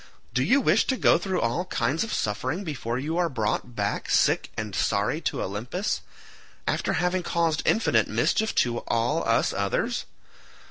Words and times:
Do 0.33 0.43
you 0.43 0.61
wish 0.61 0.87
to 0.87 0.97
go 0.97 1.19
through 1.19 1.41
all 1.41 1.65
kinds 1.65 2.03
of 2.03 2.11
suffering 2.11 2.63
before 2.63 2.97
you 2.97 3.19
are 3.19 3.29
brought 3.29 3.75
back 3.75 4.09
sick 4.09 4.49
and 4.57 4.73
sorry 4.75 5.21
to 5.21 5.43
Olympus, 5.43 6.01
after 6.67 6.93
having 6.93 7.21
caused 7.21 7.61
infinite 7.67 8.07
mischief 8.07 8.55
to 8.55 8.79
all 8.87 9.23
us 9.29 9.53
others? 9.53 10.05